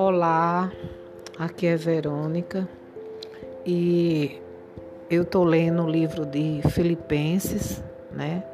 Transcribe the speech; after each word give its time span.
Olá, 0.00 0.70
aqui 1.36 1.66
é 1.66 1.74
Verônica 1.74 2.68
e 3.66 4.40
eu 5.10 5.22
estou 5.22 5.42
lendo 5.42 5.82
o 5.82 5.90
livro 5.90 6.24
de 6.24 6.60
Filipenses, 6.70 7.82
né? 8.12 8.44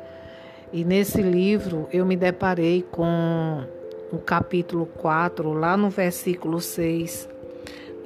E 0.73 0.87
nesse 0.87 1.21
livro 1.21 1.87
eu 1.93 2.07
me 2.07 2.17
deparei 2.17 2.81
com 2.91 3.63
o 4.11 4.17
capítulo 4.17 4.87
4, 4.87 5.53
lá 5.53 5.77
no 5.77 5.91
versículo 5.91 6.63
6, 6.63 7.29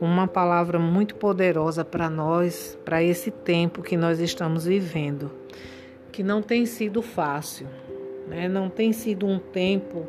com 0.01 0.05
uma 0.05 0.27
palavra 0.27 0.81
muito 0.81 1.15
poderosa 1.15 1.85
para 1.85 2.11
nós, 2.11 2.77
para 2.85 3.05
esse 3.05 3.31
tempo 3.31 3.83
que 3.83 3.97
nós 3.97 4.19
estamos 4.19 4.65
vivendo, 4.65 5.31
que 6.11 6.25
não 6.25 6.43
tem 6.43 6.67
sido 6.67 7.01
fácil, 7.03 7.69
né? 8.27 8.49
Não 8.49 8.69
tem 8.69 8.93
sido 8.93 9.29
um 9.29 9.39
tempo. 9.39 10.05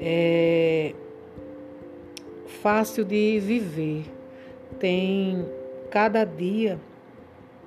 É, 0.00 0.94
fácil 2.50 3.04
de 3.04 3.38
viver. 3.40 4.04
Tem 4.78 5.44
cada 5.90 6.24
dia 6.24 6.78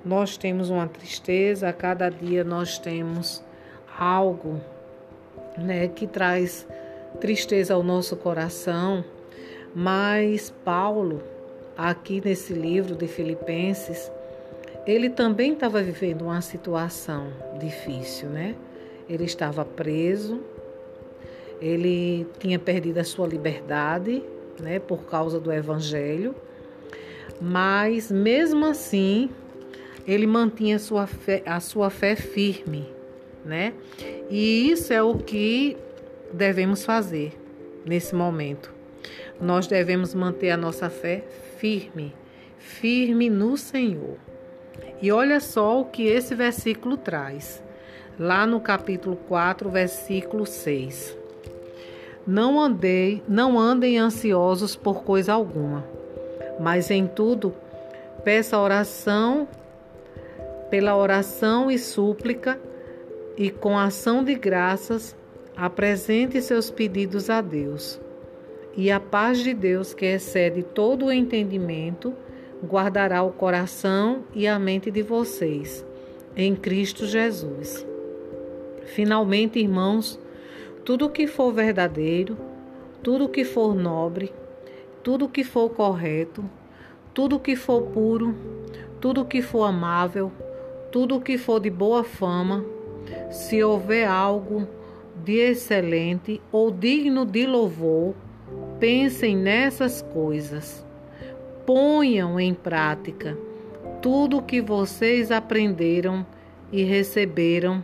nós 0.04 0.36
temos 0.36 0.68
uma 0.68 0.86
tristeza, 0.86 1.72
cada 1.72 2.10
dia 2.10 2.44
nós 2.44 2.78
temos 2.78 3.42
algo, 3.98 4.60
né, 5.56 5.88
que 5.88 6.06
traz 6.06 6.66
tristeza 7.20 7.74
ao 7.74 7.82
nosso 7.82 8.16
coração. 8.16 9.04
Mas 9.74 10.50
Paulo, 10.64 11.22
aqui 11.76 12.20
nesse 12.22 12.52
livro 12.52 12.94
de 12.94 13.06
Filipenses, 13.06 14.12
ele 14.86 15.08
também 15.08 15.54
estava 15.54 15.82
vivendo 15.82 16.22
uma 16.22 16.42
situação 16.42 17.28
difícil, 17.58 18.28
né? 18.28 18.54
Ele 19.08 19.24
estava 19.24 19.64
preso, 19.64 20.40
ele 21.60 22.26
tinha 22.38 22.58
perdido 22.58 22.98
a 22.98 23.04
sua 23.04 23.26
liberdade, 23.26 24.22
né, 24.60 24.78
por 24.78 25.04
causa 25.04 25.40
do 25.40 25.52
evangelho, 25.52 26.34
mas 27.40 28.10
mesmo 28.10 28.64
assim 28.66 29.30
ele 30.06 30.26
mantinha 30.26 30.78
sua 30.78 31.06
fé, 31.06 31.42
a 31.46 31.60
sua 31.60 31.90
fé 31.90 32.14
firme, 32.14 32.88
né? 33.44 33.72
E 34.30 34.70
isso 34.70 34.92
é 34.92 35.02
o 35.02 35.16
que 35.16 35.76
devemos 36.32 36.84
fazer 36.84 37.32
nesse 37.84 38.14
momento. 38.14 38.72
Nós 39.40 39.66
devemos 39.66 40.14
manter 40.14 40.50
a 40.50 40.56
nossa 40.56 40.88
fé 40.88 41.24
firme, 41.58 42.14
firme 42.58 43.28
no 43.30 43.56
Senhor. 43.56 44.16
E 45.00 45.10
olha 45.10 45.40
só 45.40 45.80
o 45.80 45.84
que 45.86 46.06
esse 46.06 46.34
versículo 46.34 46.96
traz. 46.96 47.62
Lá 48.18 48.46
no 48.46 48.60
capítulo 48.60 49.16
4, 49.16 49.68
versículo 49.70 50.46
6. 50.46 51.23
Não 52.26 52.58
andei, 52.58 53.22
não 53.28 53.58
andem 53.58 53.98
ansiosos 53.98 54.74
por 54.74 55.04
coisa 55.04 55.34
alguma, 55.34 55.84
mas 56.58 56.90
em 56.90 57.06
tudo 57.06 57.54
peça 58.24 58.58
oração, 58.58 59.46
pela 60.70 60.96
oração 60.96 61.70
e 61.70 61.78
súplica, 61.78 62.58
e 63.36 63.50
com 63.50 63.78
ação 63.78 64.24
de 64.24 64.34
graças 64.34 65.14
apresente 65.54 66.40
seus 66.40 66.70
pedidos 66.70 67.28
a 67.28 67.40
Deus. 67.42 68.00
E 68.76 68.90
a 68.90 68.98
paz 68.98 69.38
de 69.38 69.52
Deus, 69.52 69.92
que 69.92 70.06
excede 70.06 70.62
todo 70.62 71.06
o 71.06 71.12
entendimento, 71.12 72.14
guardará 72.64 73.22
o 73.22 73.32
coração 73.32 74.24
e 74.34 74.48
a 74.48 74.58
mente 74.58 74.90
de 74.90 75.02
vocês, 75.02 75.84
em 76.34 76.56
Cristo 76.56 77.06
Jesus. 77.06 77.86
Finalmente, 78.86 79.58
irmãos, 79.58 80.18
tudo 80.84 81.08
que 81.08 81.26
for 81.26 81.50
verdadeiro, 81.50 82.36
tudo 83.02 83.28
que 83.28 83.42
for 83.42 83.74
nobre, 83.74 84.30
tudo 85.02 85.28
que 85.28 85.42
for 85.42 85.70
correto, 85.70 86.44
tudo 87.14 87.40
que 87.40 87.56
for 87.56 87.82
puro, 87.84 88.34
tudo 89.00 89.24
que 89.24 89.40
for 89.40 89.64
amável, 89.64 90.30
tudo 90.92 91.20
que 91.20 91.38
for 91.38 91.58
de 91.58 91.70
boa 91.70 92.04
fama, 92.04 92.62
se 93.30 93.64
houver 93.64 94.06
algo 94.06 94.68
de 95.24 95.38
excelente 95.38 96.40
ou 96.52 96.70
digno 96.70 97.24
de 97.24 97.46
louvor, 97.46 98.14
pensem 98.78 99.34
nessas 99.34 100.02
coisas. 100.02 100.84
Ponham 101.64 102.38
em 102.38 102.52
prática 102.52 103.38
tudo 104.02 104.36
o 104.36 104.42
que 104.42 104.60
vocês 104.60 105.30
aprenderam 105.30 106.26
e 106.70 106.82
receberam, 106.82 107.82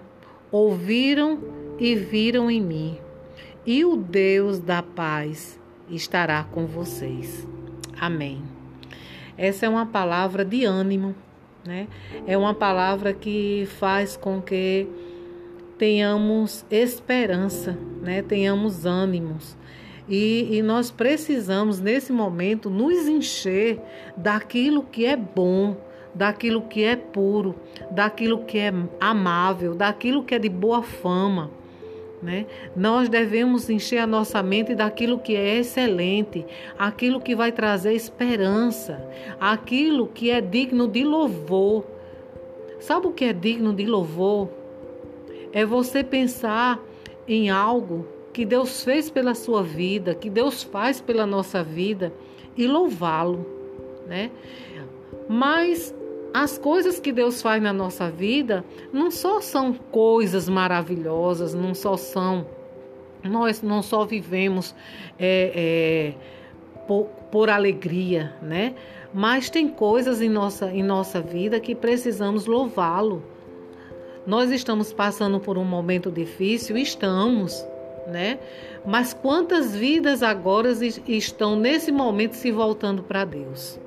ouviram 0.53 1.60
e 1.81 1.95
viram 1.97 2.51
em 2.51 2.61
mim. 2.61 2.99
E 3.67 3.85
o 3.85 3.97
Deus 3.97 4.59
da 4.59 4.83
paz 4.83 5.59
estará 5.91 6.45
com 6.45 6.67
vocês. 6.67 7.47
Amém. 7.99 8.43
Essa 9.37 9.67
é 9.67 9.69
uma 9.69 9.87
palavra 9.87 10.45
de 10.45 10.65
ânimo, 10.65 11.15
né? 11.65 11.89
É 12.27 12.37
uma 12.37 12.55
palavra 12.55 13.13
que 13.13 13.67
faz 13.79 14.17
com 14.17 14.41
que 14.41 14.87
tenhamos 15.79 16.65
esperança, 16.71 17.77
né? 18.03 18.23
Tenhamos 18.23 18.85
ânimos. 18.85 19.57
E, 20.09 20.57
e, 20.57 20.63
nós 20.63 20.91
precisamos, 20.91 21.81
nesse 21.81 22.13
momento, 22.13 22.69
nos 22.69 23.07
encher 23.07 23.81
daquilo 24.17 24.83
que 24.83 25.07
é 25.07 25.17
bom, 25.17 25.77
daquilo 26.13 26.63
que 26.63 26.83
é 26.83 26.97
puro, 26.97 27.55
daquilo 27.93 28.45
que 28.45 28.59
é 28.59 28.73
amável, 29.01 29.75
daquilo 29.75 30.25
que 30.25 30.35
é 30.35 30.39
de 30.39 30.49
boa 30.49 30.83
fama. 30.83 31.51
Né? 32.23 32.47
Nós 32.77 33.09
devemos 33.09 33.71
encher 33.71 33.99
a 33.99 34.07
nossa 34.07 34.43
mente 34.43 34.75
daquilo 34.75 35.19
que 35.19 35.35
é 35.35 35.59
excelente, 35.59 36.45
aquilo 36.79 37.21
que 37.21 37.35
vai 37.35 37.51
trazer 37.51 37.95
esperança, 37.95 39.03
aquilo 39.41 40.07
que 40.07 40.31
é 40.31 40.41
digno 40.41 40.87
de 40.87 41.03
louvor. 41.03 41.85
Sabe 42.79 43.07
o 43.07 43.13
que 43.13 43.25
é 43.25 43.33
digno 43.33 43.73
de 43.73 43.87
louvor? 43.87 44.49
É 45.53 45.65
você 45.65 46.05
pensar 46.05 46.79
em 47.27 47.49
algo 47.49 48.07
que 48.33 48.45
Deus 48.45 48.85
fez 48.85 49.11
pela 49.11 49.35
sua 49.35 49.63
vida, 49.63 50.15
que 50.15 50.29
Deus 50.29 50.63
faz 50.63 51.01
pela 51.01 51.27
nossa 51.27 51.63
vida 51.63 52.13
e 52.57 52.67
louvá-lo, 52.67 53.47
né? 54.07 54.31
Mas 55.29 55.95
as 56.33 56.57
coisas 56.57 57.01
que 57.01 57.13
Deus 57.13 57.43
faz 57.43 57.63
na 57.63 57.73
nossa 57.73 58.11
vida 58.11 58.65
não 58.93 59.11
só 59.11 59.41
são 59.41 59.73
coisas 59.73 60.49
maravilhosas, 60.49 61.55
não 61.55 61.75
só 61.75 61.97
são. 61.97 62.47
Nós 63.23 63.63
não 63.63 63.83
só 63.83 64.05
vivemos 64.05 64.75
é, 65.19 65.53
é, 65.55 66.85
por, 66.87 67.07
por 67.31 67.51
alegria, 67.51 68.35
né? 68.41 68.75
Mas 69.13 69.51
tem 69.51 69.69
coisas 69.69 70.23
em 70.23 70.29
nossa, 70.29 70.71
em 70.71 70.83
nossa 70.83 71.21
vida 71.21 71.59
que 71.59 71.75
precisamos 71.75 72.47
louvá-lo. 72.47 73.23
Nós 74.27 74.51
estamos 74.51 74.93
passando 74.93 75.41
por 75.41 75.59
um 75.59 75.65
momento 75.65 76.11
difícil, 76.11 76.77
estamos, 76.77 77.67
né? 78.07 78.39
Mas 78.87 79.13
quantas 79.13 79.75
vidas 79.75 80.23
agora 80.23 80.71
estão 81.09 81.57
nesse 81.57 81.91
momento 81.91 82.35
se 82.35 82.53
voltando 82.53 83.03
para 83.03 83.25
Deus? 83.25 83.81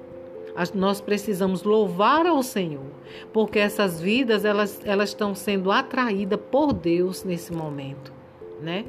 Nós 0.74 1.02
precisamos 1.02 1.64
louvar 1.64 2.28
ao 2.28 2.44
Senhor, 2.44 2.86
porque 3.32 3.58
essas 3.58 4.00
vidas 4.00 4.46
elas, 4.46 4.80
elas 4.86 5.10
estão 5.10 5.34
sendo 5.34 5.72
atraídas 5.72 6.40
por 6.52 6.74
Deus 6.74 7.24
nesse 7.24 7.52
momento, 7.52 8.14
né? 8.62 8.86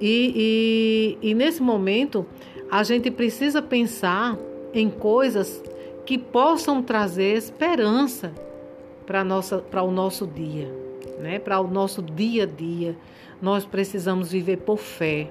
E, 0.00 1.18
e, 1.22 1.30
e 1.30 1.34
nesse 1.34 1.62
momento 1.62 2.26
a 2.70 2.82
gente 2.82 3.10
precisa 3.10 3.60
pensar 3.60 4.38
em 4.72 4.88
coisas 4.88 5.62
que 6.06 6.16
possam 6.16 6.82
trazer 6.82 7.36
esperança 7.36 8.32
para 9.04 9.82
o 9.82 9.90
nosso 9.90 10.26
dia, 10.26 10.72
né? 11.18 11.38
Para 11.38 11.60
o 11.60 11.68
nosso 11.68 12.00
dia 12.00 12.44
a 12.44 12.46
dia, 12.46 12.96
nós 13.40 13.64
precisamos 13.64 14.30
viver 14.30 14.58
por 14.58 14.78
fé. 14.78 15.28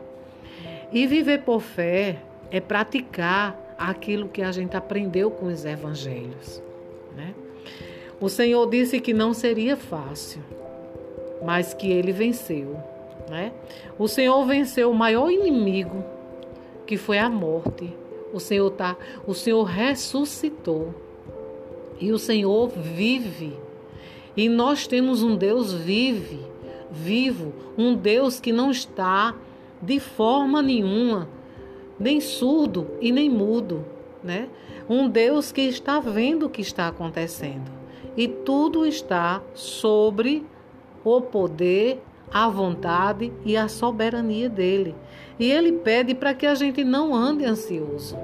E 0.91 1.07
viver 1.07 1.43
por 1.43 1.61
fé 1.61 2.21
é 2.51 2.59
praticar 2.59 3.70
aquilo 3.89 4.29
que 4.29 4.41
a 4.41 4.51
gente 4.51 4.77
aprendeu 4.77 5.31
com 5.31 5.47
os 5.47 5.65
evangelhos. 5.65 6.61
Né? 7.15 7.33
O 8.19 8.29
Senhor 8.29 8.69
disse 8.69 8.99
que 8.99 9.13
não 9.13 9.33
seria 9.33 9.75
fácil, 9.75 10.41
mas 11.43 11.73
que 11.73 11.89
ele 11.91 12.11
venceu. 12.11 12.77
Né? 13.29 13.51
O 13.97 14.07
Senhor 14.07 14.45
venceu 14.45 14.91
o 14.91 14.95
maior 14.95 15.31
inimigo, 15.31 16.03
que 16.85 16.97
foi 16.97 17.17
a 17.17 17.29
morte. 17.29 17.91
O 18.33 18.39
Senhor 18.39 18.69
tá, 18.71 18.95
o 19.25 19.33
Senhor 19.33 19.63
ressuscitou. 19.63 20.93
E 21.99 22.11
o 22.11 22.19
Senhor 22.19 22.69
vive. 22.69 23.57
E 24.35 24.47
nós 24.47 24.87
temos 24.87 25.21
um 25.21 25.35
Deus 25.35 25.73
vive, 25.73 26.39
vivo, 26.89 27.53
um 27.77 27.95
Deus 27.95 28.39
que 28.39 28.51
não 28.51 28.71
está 28.71 29.35
de 29.81 29.99
forma 29.99 30.61
nenhuma 30.61 31.27
nem 32.01 32.19
surdo 32.19 32.87
e 32.99 33.11
nem 33.11 33.29
mudo, 33.29 33.85
né? 34.23 34.49
Um 34.89 35.07
Deus 35.07 35.51
que 35.51 35.61
está 35.61 35.99
vendo 35.99 36.47
o 36.47 36.49
que 36.49 36.61
está 36.61 36.87
acontecendo 36.87 37.71
e 38.15 38.27
tudo 38.27 38.85
está 38.85 39.41
sobre 39.53 40.45
o 41.03 41.21
poder, 41.21 42.01
a 42.31 42.49
vontade 42.49 43.31
e 43.45 43.55
a 43.55 43.67
soberania 43.67 44.49
dele. 44.49 44.95
E 45.39 45.49
ele 45.49 45.71
pede 45.71 46.13
para 46.13 46.33
que 46.33 46.45
a 46.45 46.55
gente 46.55 46.83
não 46.83 47.15
ande 47.15 47.45
ansioso. 47.45 48.17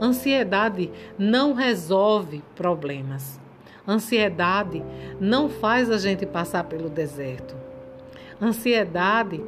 Ansiedade 0.00 0.90
não 1.18 1.52
resolve 1.52 2.42
problemas. 2.54 3.38
Ansiedade 3.86 4.82
não 5.20 5.48
faz 5.48 5.90
a 5.90 5.98
gente 5.98 6.26
passar 6.26 6.64
pelo 6.64 6.88
deserto. 6.88 7.56
Ansiedade 8.40 9.42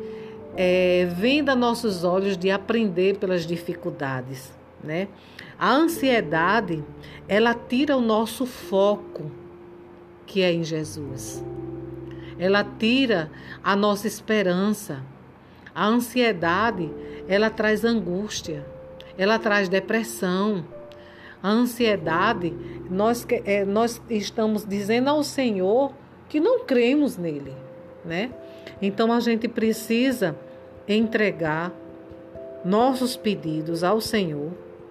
é, 0.63 1.07
venda 1.07 1.57
nossos 1.57 2.05
olhos 2.05 2.37
de 2.37 2.51
aprender 2.51 3.17
pelas 3.17 3.47
dificuldades, 3.47 4.53
né? 4.85 5.09
A 5.59 5.73
ansiedade, 5.73 6.85
ela 7.27 7.55
tira 7.55 7.97
o 7.97 8.01
nosso 8.03 8.45
foco, 8.45 9.31
que 10.27 10.43
é 10.43 10.53
em 10.53 10.63
Jesus. 10.63 11.43
Ela 12.39 12.63
tira 12.63 13.31
a 13.65 13.75
nossa 13.75 14.07
esperança. 14.07 15.03
A 15.75 15.87
ansiedade, 15.87 16.91
ela 17.27 17.49
traz 17.49 17.83
angústia, 17.83 18.67
ela 19.17 19.39
traz 19.39 19.67
depressão. 19.67 20.63
A 21.43 21.49
ansiedade, 21.49 22.55
nós, 22.91 23.27
é, 23.47 23.65
nós 23.65 23.99
estamos 24.11 24.67
dizendo 24.67 25.09
ao 25.09 25.25
Senhor 25.25 25.91
que 26.29 26.39
não 26.39 26.67
cremos 26.67 27.17
nele, 27.17 27.55
né? 28.05 28.31
Então 28.83 29.11
a 29.11 29.21
gente 29.21 29.49
precisa 29.49 30.37
entregar 30.95 31.73
nossos 32.65 33.17
pedidos 33.17 33.85
ao 33.85 34.01
Senhor, 34.01 34.51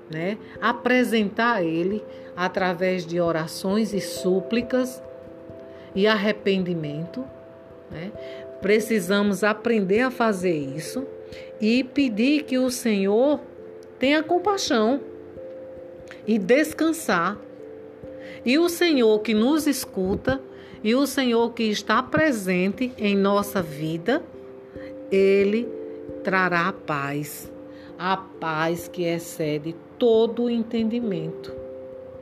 né? 0.09 0.37
Apresentar 0.61 1.57
a 1.57 1.63
Ele 1.63 2.03
através 2.35 3.05
de 3.05 3.19
orações 3.19 3.93
e 3.93 3.99
súplicas 3.99 5.03
e 5.93 6.07
arrependimento, 6.07 7.23
né? 7.91 8.11
Precisamos 8.61 9.43
aprender 9.43 10.01
a 10.01 10.11
fazer 10.11 10.55
isso 10.55 11.05
e 11.61 11.83
pedir 11.83 12.43
que 12.43 12.57
o 12.57 12.69
Senhor 12.69 13.39
tenha 13.97 14.23
compaixão 14.23 15.01
e 16.25 16.39
descansar. 16.39 17.37
E 18.45 18.57
o 18.57 18.69
Senhor 18.69 19.19
que 19.19 19.33
nos 19.33 19.67
escuta 19.67 20.41
e 20.81 20.95
o 20.95 21.05
Senhor 21.05 21.53
que 21.53 21.63
está 21.63 22.01
presente 22.01 22.93
em 22.97 23.15
nossa 23.15 23.61
vida, 23.61 24.23
ele 25.11 25.78
trará 26.09 26.73
paz, 26.73 27.51
a 27.97 28.17
paz 28.17 28.87
que 28.87 29.03
excede 29.03 29.75
todo 29.97 30.43
o 30.43 30.49
entendimento, 30.49 31.53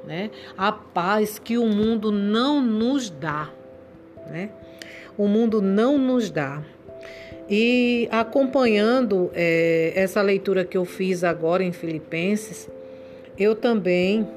né? 0.05 0.31
A 0.57 0.71
paz 0.71 1.39
que 1.39 1.57
o 1.57 1.65
mundo 1.65 2.11
não 2.11 2.61
nos 2.61 3.09
dá, 3.09 3.49
né? 4.29 4.49
O 5.17 5.27
mundo 5.27 5.61
não 5.61 5.97
nos 5.97 6.29
dá. 6.29 6.61
E 7.49 8.09
acompanhando 8.11 9.31
é, 9.33 9.93
essa 9.95 10.21
leitura 10.21 10.65
que 10.65 10.77
eu 10.77 10.83
fiz 10.83 11.23
agora 11.23 11.63
em 11.63 11.71
Filipenses, 11.71 12.69
eu 13.37 13.55
também 13.55 14.27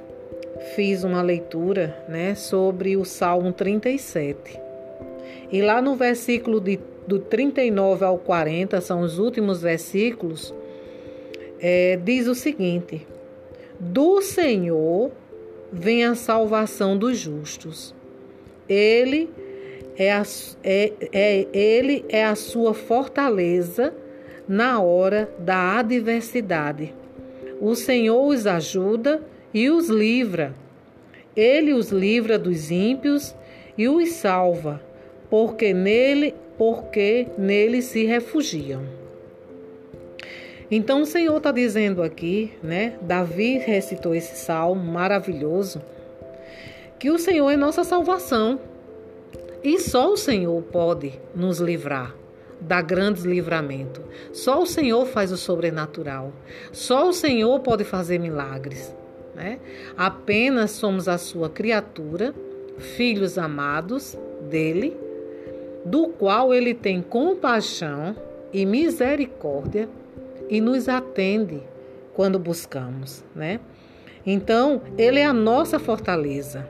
fiz 0.75 1.02
uma 1.02 1.23
leitura 1.23 2.05
né, 2.08 2.35
sobre 2.35 2.97
o 2.97 3.05
Salmo 3.05 3.52
37. 3.52 4.61
E 5.50 5.61
lá 5.62 5.82
no 5.82 5.97
versículo 5.97 6.61
de, 6.61 6.79
do 7.11 7.19
39 7.19 8.05
ao 8.05 8.17
40, 8.17 8.81
são 8.81 9.01
os 9.01 9.19
últimos 9.19 9.61
versículos, 9.61 10.55
é, 11.61 11.99
diz 12.05 12.29
o 12.29 12.37
seguinte: 12.37 13.05
Do 13.81 14.23
Senhor 14.23 15.11
vem 15.73 16.05
a 16.05 16.15
salvação 16.15 16.97
dos 16.97 17.19
justos. 17.19 17.93
Ele 18.69 19.29
é, 19.97 20.12
a, 20.12 20.23
é, 20.62 20.93
é, 21.12 21.47
ele 21.53 22.05
é 22.09 22.25
a 22.25 22.37
sua 22.37 22.73
fortaleza 22.75 23.93
na 24.47 24.81
hora 24.81 25.29
da 25.37 25.81
adversidade. 25.81 26.95
O 27.61 27.75
Senhor 27.75 28.25
os 28.25 28.47
ajuda 28.47 29.21
e 29.53 29.69
os 29.69 29.89
livra. 29.89 30.55
Ele 31.35 31.73
os 31.73 31.91
livra 31.91 32.39
dos 32.39 32.71
ímpios 32.71 33.35
e 33.77 33.89
os 33.89 34.11
salva, 34.11 34.81
porque 35.31 35.73
nele, 35.73 36.35
porque 36.59 37.29
nele 37.38 37.81
se 37.81 38.05
refugiam. 38.05 38.82
Então 40.71 41.03
o 41.03 41.06
Senhor 41.06 41.37
está 41.37 41.50
dizendo 41.50 42.03
aqui, 42.03 42.53
né? 42.62 42.99
Davi 43.00 43.59
recitou 43.59 44.15
esse 44.15 44.37
salmo 44.37 44.85
maravilhoso, 44.85 45.81
que 46.99 47.11
o 47.11 47.19
Senhor 47.19 47.50
é 47.50 47.56
nossa 47.56 47.85
salvação. 47.85 48.61
E 49.62 49.79
só 49.79 50.12
o 50.12 50.17
Senhor 50.17 50.62
pode 50.62 51.12
nos 51.35 51.59
livrar 51.59 52.15
dá 52.61 52.83
grandes 52.83 53.25
livramento. 53.25 54.03
Só 54.33 54.62
o 54.62 54.67
Senhor 54.67 55.06
faz 55.06 55.33
o 55.33 55.37
sobrenatural. 55.37 56.33
Só 56.73 57.09
o 57.09 57.12
Senhor 57.12 57.59
pode 57.61 57.85
fazer 57.85 58.19
milagres. 58.19 58.94
Né? 59.35 59.59
Apenas 59.97 60.73
somos 60.73 61.09
a 61.09 61.17
sua 61.17 61.49
criatura, 61.49 62.35
filhos 62.79 63.38
amados 63.38 64.19
dele, 64.50 64.97
do 65.85 66.09
qual 66.09 66.53
ele 66.53 66.75
tem 66.75 67.00
compaixão 67.00 68.15
e 68.53 68.67
misericórdia 68.67 69.88
e 70.49 70.61
nos 70.61 70.88
atende 70.88 71.62
quando 72.15 72.38
buscamos, 72.38 73.25
né? 73.35 73.61
Então, 74.27 74.82
ele 74.99 75.21
é 75.21 75.25
a 75.25 75.32
nossa 75.32 75.79
fortaleza. 75.79 76.69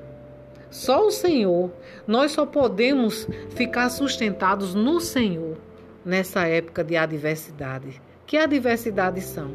Só 0.71 1.07
o 1.07 1.11
Senhor, 1.11 1.73
nós 2.07 2.31
só 2.31 2.47
podemos 2.47 3.27
ficar 3.51 3.89
sustentados 3.89 4.75
no 4.75 5.01
Senhor 5.01 5.56
nessa 6.05 6.47
época 6.47 6.85
de 6.85 6.97
adversidade. 6.97 8.01
Que 8.27 8.37
adversidades 8.37 9.25
são? 9.25 9.51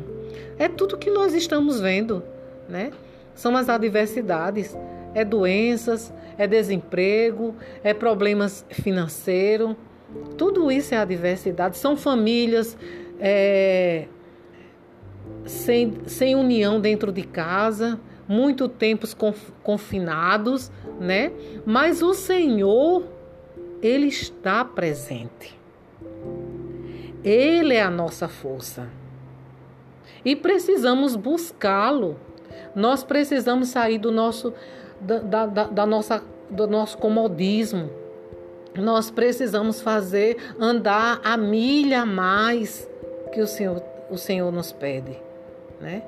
É 0.60 0.68
tudo 0.68 0.98
que 0.98 1.10
nós 1.10 1.34
estamos 1.34 1.80
vendo, 1.80 2.22
né? 2.68 2.92
São 3.34 3.56
as 3.56 3.70
adversidades, 3.70 4.76
é 5.16 5.26
doenças, 5.26 6.14
é 6.38 6.46
desemprego, 6.46 7.56
é 7.84 7.94
problemas 7.94 8.66
financeiros. 8.70 9.76
Tudo 10.38 10.72
isso 10.72 10.94
é 10.94 10.98
adversidade. 10.98 11.78
São 11.78 11.98
famílias 11.98 12.78
é, 13.20 14.08
sem, 15.46 15.94
sem 16.06 16.36
união 16.36 16.80
dentro 16.80 17.12
de 17.12 17.24
casa, 17.24 18.00
muito 18.28 18.68
tempos 18.68 19.16
confinados, 19.64 20.72
né? 21.00 21.32
Mas 21.66 22.02
o 22.02 22.14
Senhor, 22.14 23.04
Ele 23.82 24.08
está 24.08 24.64
presente. 24.66 25.58
Ele 27.24 27.74
é 27.74 27.82
a 27.82 27.90
nossa 27.90 28.28
força. 28.28 28.88
E 30.24 30.36
precisamos 30.36 31.16
buscá-lo. 31.16 32.18
Nós 32.76 33.04
precisamos 33.04 33.70
sair 33.70 33.98
do 33.98 34.12
nosso, 34.12 34.54
da, 35.00 35.46
da, 35.46 35.64
da 35.66 35.86
nossa, 35.86 36.24
do 36.50 36.68
nosso 36.68 36.98
comodismo. 36.98 37.90
Nós 38.78 39.10
precisamos 39.10 39.82
fazer 39.82 40.38
andar 40.60 41.22
a 41.24 41.38
milha 41.38 42.02
a 42.02 42.06
mais 42.06 42.90
que 43.32 43.42
o 43.42 43.48
Senhor, 43.48 43.82
o 44.10 44.18
Senhor 44.18 44.52
nos 44.52 44.72
pede. 44.72 45.18
Né? 45.80 46.04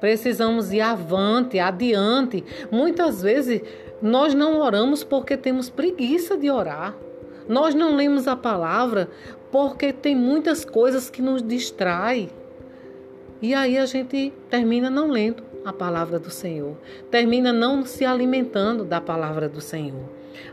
Precisamos 0.00 0.72
ir 0.72 0.80
avante, 0.80 1.58
adiante. 1.58 2.44
Muitas 2.70 3.22
vezes 3.22 3.62
nós 4.02 4.34
não 4.34 4.60
oramos 4.60 5.02
porque 5.02 5.36
temos 5.36 5.70
preguiça 5.70 6.36
de 6.36 6.50
orar. 6.50 6.94
Nós 7.48 7.74
não 7.74 7.96
lemos 7.96 8.28
a 8.28 8.36
palavra 8.36 9.08
porque 9.50 9.92
tem 9.92 10.14
muitas 10.14 10.64
coisas 10.64 11.10
que 11.10 11.20
nos 11.20 11.42
distraem. 11.42 12.30
E 13.42 13.54
aí 13.54 13.78
a 13.78 13.86
gente 13.86 14.32
termina 14.48 14.90
não 14.90 15.08
lendo 15.08 15.49
a 15.64 15.72
palavra 15.72 16.18
do 16.18 16.30
Senhor, 16.30 16.76
termina 17.10 17.52
não 17.52 17.84
se 17.84 18.04
alimentando 18.04 18.84
da 18.84 19.00
palavra 19.00 19.48
do 19.48 19.60
Senhor. 19.60 20.08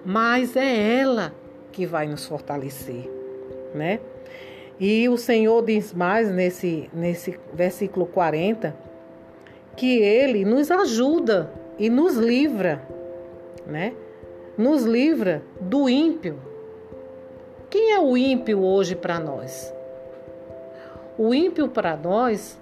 Mas 0.06 0.56
é 0.56 1.00
ela 1.00 1.34
que 1.72 1.86
vai 1.86 2.08
nos 2.08 2.26
fortalecer, 2.26 3.10
né? 3.74 4.00
E 4.80 5.08
o 5.10 5.18
Senhor 5.18 5.64
diz 5.64 5.94
mais 5.94 6.30
nesse, 6.30 6.90
nesse 6.94 7.40
versículo 7.54 8.06
40 8.06 8.76
que 9.76 10.00
ele 10.00 10.44
nos 10.44 10.70
ajuda 10.72 11.52
e 11.78 11.90
nos 11.90 12.16
livra, 12.16 12.88
né? 13.66 13.94
Nos 14.58 14.84
livra 14.84 15.44
do 15.62 15.88
ímpio, 15.88 16.40
quem 17.70 17.92
é 17.92 18.00
o 18.00 18.16
ímpio 18.16 18.64
hoje 18.64 18.96
para 18.96 19.20
nós? 19.20 19.74
O 21.18 21.34
ímpio 21.34 21.68
para 21.68 21.98
nós 21.98 22.58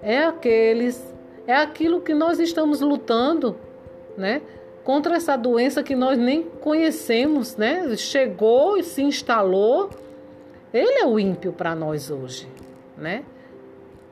é 0.00 0.24
aqueles, 0.24 1.13
é 1.46 1.54
aquilo 1.54 2.00
que 2.00 2.14
nós 2.14 2.38
estamos 2.38 2.80
lutando, 2.80 3.56
né? 4.16 4.42
Contra 4.82 5.16
essa 5.16 5.36
doença 5.36 5.82
que 5.82 5.94
nós 5.94 6.18
nem 6.18 6.42
conhecemos, 6.42 7.56
né? 7.56 7.96
Chegou 7.96 8.76
e 8.76 8.82
se 8.82 9.02
instalou. 9.02 9.90
Ele 10.72 11.00
é 11.00 11.06
o 11.06 11.18
ímpio 11.18 11.52
para 11.52 11.74
nós 11.74 12.10
hoje, 12.10 12.48
né? 12.96 13.24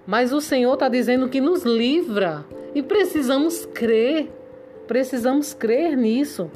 Mas 0.06 0.32
o 0.32 0.40
Senhor 0.40 0.74
está 0.74 0.88
dizendo 0.88 1.28
que 1.28 1.40
nos 1.40 1.62
livra 1.62 2.44
e 2.74 2.82
precisamos 2.82 3.66
crer, 3.66 4.30
precisamos 4.86 5.54
crer 5.54 5.96
nisso. 5.96 6.50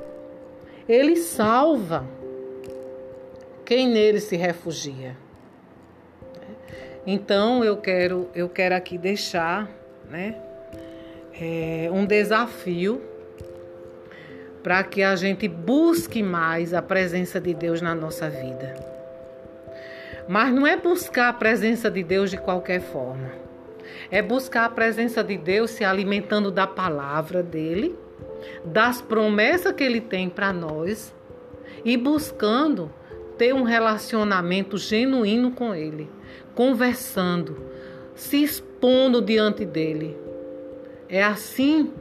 Ele 0.89 1.17
salva 1.17 2.07
quem 3.65 3.89
nele 3.89 4.21
se 4.21 4.37
refugia. 4.37 5.17
Então 7.07 7.65
eu 7.65 7.77
quero, 7.77 8.29
eu 8.35 8.49
quero 8.49 8.75
aqui 8.75 8.99
deixar 8.99 9.71
né, 10.11 10.41
é, 11.41 11.89
um 11.93 12.05
desafio 12.05 13.01
para 14.63 14.83
que 14.83 15.03
a 15.03 15.15
gente 15.15 15.47
busque 15.47 16.23
mais 16.23 16.75
a 16.75 16.83
presença 16.83 17.41
de 17.41 17.55
Deus 17.55 17.81
na 17.81 17.95
nossa 17.95 18.29
vida. 18.29 18.75
Mas 20.29 20.53
não 20.53 20.67
é 20.67 20.77
buscar 20.77 21.29
a 21.29 21.33
presença 21.33 21.89
de 21.89 22.03
Deus 22.03 22.31
de 22.31 22.37
qualquer 22.37 22.81
forma. 22.81 23.31
É 24.11 24.21
buscar 24.21 24.65
a 24.65 24.69
presença 24.69 25.23
de 25.23 25.37
Deus 25.37 25.71
se 25.71 25.85
alimentando 25.85 26.51
da 26.51 26.67
palavra 26.67 27.43
dele, 27.43 27.95
das 28.65 29.01
promessas 29.01 29.73
que 29.73 29.85
ele 29.85 30.01
tem 30.01 30.29
para 30.29 30.53
nós 30.53 31.15
e 31.85 31.97
buscando 31.97 32.91
ter 33.39 33.55
um 33.55 33.63
relacionamento 33.63 34.77
genuíno 34.77 35.53
com 35.53 35.75
ele, 35.75 36.11
conversando, 36.55 37.57
se 38.17 38.43
expondo 38.43 39.23
diante 39.23 39.65
dele. 39.65 40.26
É 41.09 41.23
assim 41.23 41.93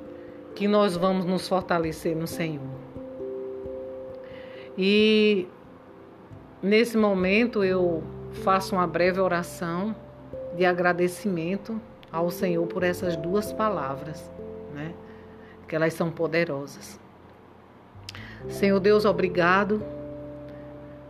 que 0.56 0.68
nós 0.68 0.96
vamos 0.96 1.26
nos 1.26 1.48
fortalecer 1.48 2.16
no 2.16 2.26
Senhor. 2.26 2.64
E 4.78 5.48
nesse 6.62 6.98
momento 6.98 7.64
eu 7.64 8.04
faço 8.44 8.76
uma 8.76 8.88
breve 8.88 9.20
oração 9.20 9.96
de 10.56 10.66
agradecimento 10.66 11.80
ao 12.12 12.32
Senhor 12.32 12.66
por 12.68 12.84
essas 12.84 13.16
duas 13.16 13.54
palavras, 13.54 14.32
né? 14.74 14.94
Que 15.68 15.76
elas 15.76 15.94
são 15.94 16.10
poderosas. 16.10 17.00
Senhor 18.50 18.80
Deus, 18.80 19.06
obrigado 19.06 19.84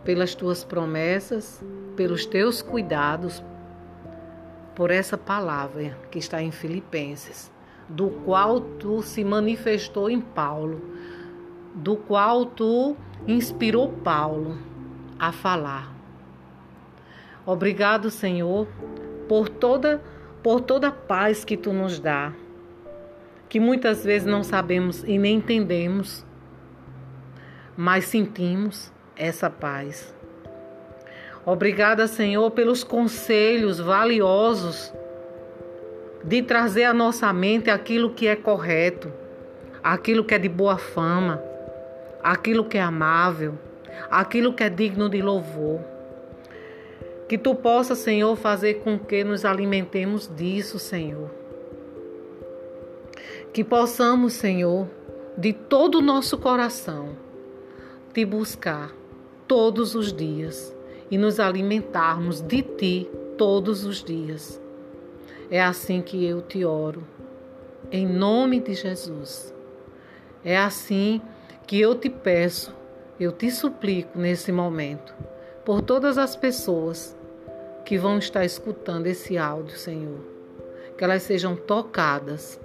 pelas 0.04 0.34
tuas 0.34 0.64
promessas, 0.64 1.62
pelos 1.96 2.26
teus 2.26 2.62
cuidados, 2.62 3.42
por 4.74 4.90
essa 4.90 5.16
palavra 5.16 5.96
que 6.10 6.18
está 6.18 6.42
em 6.42 6.50
Filipenses, 6.50 7.50
do 7.88 8.10
qual 8.24 8.60
tu 8.60 9.02
se 9.02 9.24
manifestou 9.24 10.10
em 10.10 10.20
Paulo, 10.20 10.82
do 11.74 11.96
qual 11.96 12.46
tu 12.46 12.96
inspirou 13.26 13.92
Paulo 13.92 14.58
a 15.18 15.32
falar. 15.32 15.94
Obrigado, 17.44 18.10
Senhor, 18.10 18.66
por 19.28 19.48
toda 19.48 20.02
por 20.42 20.60
toda 20.60 20.88
a 20.88 20.92
paz 20.92 21.44
que 21.44 21.56
tu 21.56 21.72
nos 21.72 21.98
dá, 21.98 22.32
que 23.48 23.58
muitas 23.58 24.04
vezes 24.04 24.28
não 24.28 24.44
sabemos 24.44 25.02
e 25.02 25.18
nem 25.18 25.38
entendemos, 25.38 26.24
mas 27.76 28.04
sentimos 28.04 28.92
essa 29.16 29.50
paz. 29.50 30.14
Obrigada, 31.44 32.06
Senhor, 32.06 32.48
pelos 32.52 32.84
conselhos 32.84 33.80
valiosos 33.80 34.92
de 36.26 36.42
trazer 36.42 36.82
à 36.82 36.92
nossa 36.92 37.32
mente 37.32 37.70
aquilo 37.70 38.10
que 38.10 38.26
é 38.26 38.34
correto, 38.34 39.12
aquilo 39.82 40.24
que 40.24 40.34
é 40.34 40.38
de 40.38 40.48
boa 40.48 40.76
fama, 40.76 41.40
aquilo 42.20 42.64
que 42.64 42.76
é 42.76 42.82
amável, 42.82 43.56
aquilo 44.10 44.52
que 44.52 44.64
é 44.64 44.68
digno 44.68 45.08
de 45.08 45.22
louvor. 45.22 45.80
Que 47.28 47.38
tu 47.38 47.54
possa, 47.54 47.94
Senhor, 47.94 48.34
fazer 48.36 48.74
com 48.74 48.98
que 48.98 49.22
nos 49.22 49.44
alimentemos 49.44 50.28
disso, 50.34 50.80
Senhor. 50.80 51.30
Que 53.52 53.62
possamos, 53.62 54.32
Senhor, 54.32 54.88
de 55.38 55.52
todo 55.52 55.98
o 55.98 56.02
nosso 56.02 56.38
coração, 56.38 57.10
te 58.12 58.24
buscar 58.24 58.92
todos 59.46 59.94
os 59.94 60.12
dias 60.12 60.74
e 61.08 61.16
nos 61.16 61.38
alimentarmos 61.38 62.40
de 62.40 62.62
Ti 62.62 63.08
todos 63.38 63.84
os 63.84 64.02
dias. 64.02 64.65
É 65.50 65.62
assim 65.62 66.00
que 66.02 66.24
eu 66.24 66.42
te 66.42 66.64
oro, 66.64 67.06
em 67.90 68.06
nome 68.06 68.60
de 68.60 68.74
Jesus. 68.74 69.54
É 70.44 70.56
assim 70.56 71.20
que 71.66 71.80
eu 71.80 71.94
te 71.94 72.10
peço, 72.10 72.74
eu 73.18 73.32
te 73.32 73.50
suplico 73.50 74.18
nesse 74.18 74.52
momento, 74.52 75.14
por 75.64 75.82
todas 75.82 76.18
as 76.18 76.36
pessoas 76.36 77.16
que 77.84 77.96
vão 77.96 78.18
estar 78.18 78.44
escutando 78.44 79.06
esse 79.06 79.38
áudio, 79.38 79.76
Senhor. 79.76 80.20
Que 80.96 81.04
elas 81.04 81.22
sejam 81.22 81.54
tocadas, 81.54 82.60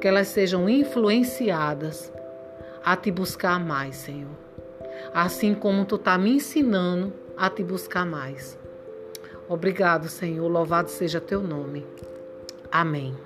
que 0.00 0.06
elas 0.06 0.28
sejam 0.28 0.68
influenciadas 0.68 2.12
a 2.84 2.96
te 2.96 3.10
buscar 3.10 3.58
mais, 3.58 3.96
Senhor 3.96 4.48
assim 5.12 5.54
como 5.54 5.84
tu 5.84 5.96
está 5.96 6.18
me 6.18 6.30
ensinando 6.30 7.12
a 7.36 7.48
te 7.48 7.62
buscar 7.62 8.04
mais. 8.04 8.57
Obrigado, 9.48 10.08
Senhor. 10.08 10.46
Louvado 10.48 10.90
seja 10.90 11.20
teu 11.20 11.42
nome. 11.42 11.86
Amém. 12.70 13.16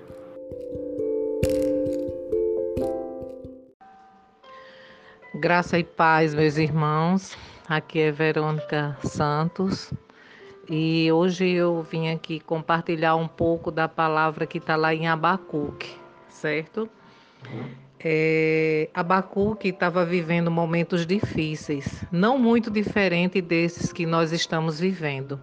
Graça 5.35 5.79
e 5.79 5.85
paz, 5.85 6.35
meus 6.35 6.57
irmãos. 6.57 7.37
Aqui 7.69 8.01
é 8.01 8.13
Verônica 8.13 8.97
Santos. 9.03 9.93
E 10.69 11.11
hoje 11.11 11.51
eu 11.51 11.83
vim 11.83 12.09
aqui 12.11 12.39
compartilhar 12.39 13.17
um 13.17 13.27
pouco 13.27 13.71
da 13.71 13.89
palavra 13.89 14.47
que 14.47 14.59
está 14.59 14.77
lá 14.77 14.95
em 14.95 15.09
Abacuque, 15.09 15.97
certo? 16.29 16.89
é, 18.05 18.89
Abacuque 18.93 19.69
estava 19.69 20.05
vivendo 20.05 20.51
momentos 20.51 21.07
difíceis, 21.07 22.05
não 22.11 22.37
muito 22.37 22.71
diferente 22.71 23.41
desses 23.41 23.93
que 23.93 24.05
nós 24.05 24.33
estamos 24.33 24.81
vivendo. 24.81 25.41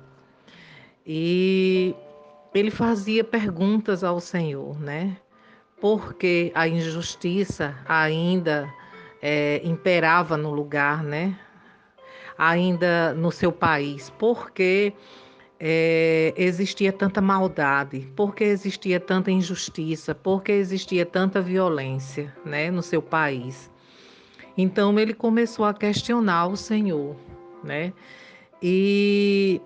E 1.05 1.95
ele 2.53 2.71
fazia 2.71 3.23
perguntas 3.23 4.03
ao 4.03 4.19
Senhor, 4.19 4.79
né? 4.79 5.17
Porque 5.79 6.51
a 6.53 6.67
injustiça 6.67 7.75
ainda 7.87 8.71
é, 9.21 9.61
imperava 9.63 10.35
no 10.35 10.51
lugar, 10.51 11.03
né? 11.03 11.37
Ainda 12.37 13.13
no 13.13 13.31
seu 13.31 13.51
país. 13.51 14.09
Porque 14.17 14.93
é, 15.59 16.33
existia 16.37 16.93
tanta 16.93 17.21
maldade, 17.21 18.07
porque 18.15 18.45
existia 18.45 18.99
tanta 18.99 19.29
injustiça, 19.29 20.15
porque 20.15 20.53
existia 20.53 21.05
tanta 21.05 21.41
violência 21.41 22.33
né, 22.45 22.71
no 22.71 22.81
seu 22.81 23.01
país. 23.01 23.69
Então 24.57 24.97
ele 24.97 25.13
começou 25.13 25.65
a 25.65 25.73
questionar 25.73 26.47
o 26.47 26.55
Senhor, 26.55 27.15
né? 27.63 27.93
E 28.61 29.61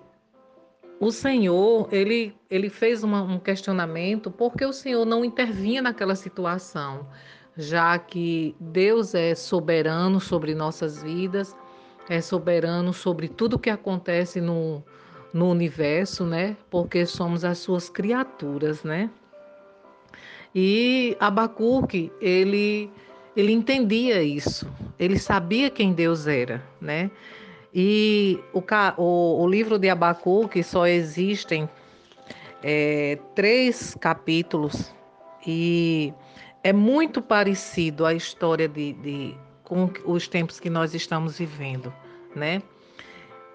o 1.00 1.10
Senhor, 1.10 1.88
ele, 1.92 2.34
ele 2.50 2.68
fez 2.68 3.02
uma, 3.02 3.22
um 3.22 3.38
questionamento 3.38 4.30
porque 4.30 4.64
o 4.64 4.72
Senhor 4.72 5.04
não 5.04 5.24
intervinha 5.24 5.82
naquela 5.82 6.14
situação, 6.14 7.06
já 7.56 7.98
que 7.98 8.54
Deus 8.58 9.14
é 9.14 9.34
soberano 9.34 10.20
sobre 10.20 10.54
nossas 10.54 11.02
vidas, 11.02 11.56
é 12.08 12.20
soberano 12.20 12.92
sobre 12.92 13.28
tudo 13.28 13.58
que 13.58 13.70
acontece 13.70 14.40
no, 14.40 14.82
no 15.32 15.50
universo, 15.50 16.24
né? 16.24 16.56
Porque 16.70 17.06
somos 17.06 17.44
as 17.44 17.58
suas 17.58 17.88
criaturas, 17.88 18.82
né? 18.82 19.10
E 20.54 21.16
Abacuque, 21.18 22.12
ele 22.20 22.90
ele 23.36 23.52
entendia 23.52 24.22
isso. 24.22 24.70
Ele 24.98 25.18
sabia 25.18 25.68
quem 25.68 25.92
Deus 25.92 26.26
era, 26.26 26.62
né? 26.80 27.10
E 27.74 28.38
o, 28.52 28.62
o, 28.96 29.42
o 29.42 29.48
livro 29.48 29.78
de 29.78 29.88
Abacuque 29.88 30.62
só 30.62 30.86
existem 30.86 31.68
é, 32.62 33.18
três 33.34 33.96
capítulos 34.00 34.94
e 35.44 36.14
é 36.62 36.72
muito 36.72 37.20
parecido 37.20 38.06
a 38.06 38.14
história 38.14 38.68
de, 38.68 38.92
de 38.94 39.34
com 39.64 39.90
os 40.04 40.28
tempos 40.28 40.60
que 40.60 40.70
nós 40.70 40.94
estamos 40.94 41.38
vivendo, 41.38 41.92
né? 42.34 42.62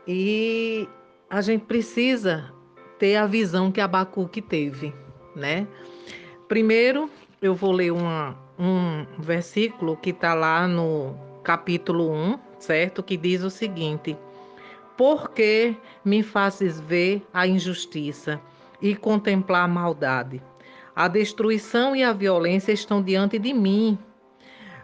E 0.07 0.87
a 1.29 1.41
gente 1.41 1.65
precisa 1.65 2.51
ter 2.97 3.15
a 3.15 3.25
visão 3.25 3.71
que 3.71 3.79
Abacuque 3.79 4.41
teve, 4.41 4.93
né? 5.35 5.67
Primeiro, 6.47 7.09
eu 7.41 7.55
vou 7.55 7.71
ler 7.71 7.91
uma, 7.91 8.35
um 8.57 9.05
versículo 9.19 9.95
que 9.95 10.09
está 10.09 10.33
lá 10.33 10.67
no 10.67 11.15
capítulo 11.43 12.11
1, 12.11 12.39
certo? 12.59 13.01
Que 13.01 13.17
diz 13.17 13.41
o 13.43 13.49
seguinte: 13.49 14.17
Por 14.97 15.31
que 15.31 15.75
me 16.05 16.21
fazes 16.21 16.79
ver 16.79 17.25
a 17.33 17.47
injustiça 17.47 18.39
e 18.81 18.95
contemplar 18.95 19.63
a 19.63 19.67
maldade? 19.67 20.41
A 20.95 21.07
destruição 21.07 21.95
e 21.95 22.03
a 22.03 22.13
violência 22.13 22.71
estão 22.71 23.01
diante 23.01 23.39
de 23.39 23.53
mim. 23.53 23.97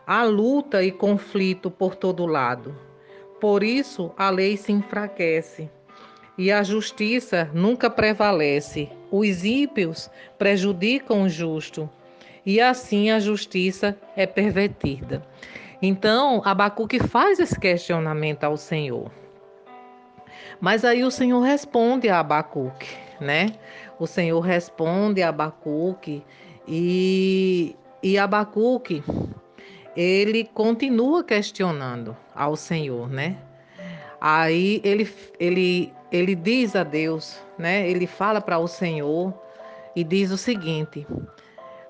Há 0.08 0.24
luta 0.24 0.84
e 0.84 0.92
conflito 0.92 1.70
por 1.70 1.96
todo 1.96 2.26
lado. 2.26 2.76
Por 3.40 3.64
isso 3.64 4.12
a 4.18 4.30
lei 4.30 4.56
se 4.56 4.72
enfraquece 4.72 5.70
e 6.38 6.52
a 6.52 6.64
justiça 6.64 7.50
nunca 7.54 7.90
prevalece. 7.90 8.90
Os 9.12 9.44
ímpios 9.44 10.10
prejudicam 10.38 11.24
o 11.24 11.30
justo, 11.30 11.90
e 12.46 12.60
assim 12.60 13.10
a 13.10 13.20
justiça 13.20 13.98
é 14.16 14.26
pervertida. 14.26 15.26
Então, 15.82 16.42
Abacuque 16.46 17.00
faz 17.00 17.40
esse 17.40 17.60
questionamento 17.60 18.44
ao 18.44 18.58
Senhor. 18.58 19.12
Mas 20.60 20.86
aí 20.86 21.04
o 21.04 21.12
Senhor 21.12 21.42
responde 21.42 22.10
a 22.10 22.20
Abacuque, 22.20 22.88
né? 23.20 23.54
O 24.00 24.08
Senhor 24.08 24.40
responde 24.40 25.22
a 25.22 25.30
Abacuque 25.30 26.24
e, 26.68 27.76
e 28.02 28.18
Abacuque, 28.18 29.04
ele 29.96 30.46
continua 30.46 31.24
questionando 31.24 32.16
ao 32.34 32.56
Senhor, 32.56 33.10
né? 33.10 33.38
Aí 34.20 34.82
ele, 34.84 35.10
ele, 35.40 35.94
ele 36.12 36.36
diz 36.36 36.76
a 36.76 36.84
Deus, 36.84 37.40
né? 37.58 37.90
Ele 37.90 38.08
fala 38.08 38.42
para 38.42 38.58
o 38.58 38.68
Senhor 38.68 39.34
e 39.96 40.04
diz 40.04 40.32
o 40.32 40.38
seguinte: 40.38 41.06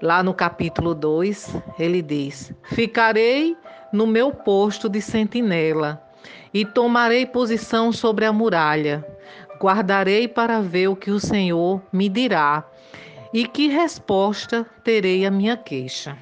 lá 0.01 0.21
no 0.21 0.33
capítulo 0.33 0.93
2, 0.93 1.55
ele 1.79 2.01
diz: 2.01 2.53
Ficarei 2.63 3.55
no 3.95 4.05
meu 4.05 4.31
posto 4.31 4.89
de 4.89 5.01
sentinela 5.01 6.03
e 6.53 6.65
tomarei 6.65 7.25
posição 7.25 7.91
sobre 7.93 8.25
a 8.25 8.33
muralha. 8.33 9.05
Guardarei 9.59 10.27
para 10.27 10.59
ver 10.59 10.89
o 10.89 10.95
que 10.95 11.09
o 11.09 11.19
Senhor 11.19 11.81
me 11.93 12.09
dirá 12.09 12.65
e 13.33 13.47
que 13.47 13.69
resposta 13.69 14.65
terei 14.83 15.25
à 15.25 15.31
minha 15.31 15.55
queixa. 15.55 16.17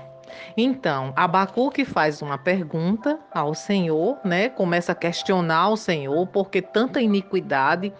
Então, 0.55 1.13
Abacuque 1.15 1.83
faz 1.83 2.21
uma 2.21 2.37
pergunta 2.37 3.19
ao 3.33 3.55
Senhor, 3.55 4.17
né? 4.23 4.49
Começa 4.49 4.91
a 4.91 4.95
questionar 4.95 5.69
o 5.69 5.77
Senhor, 5.77 6.27
porque 6.27 6.61
tanta 6.61 7.01
iniquidade, 7.01 7.91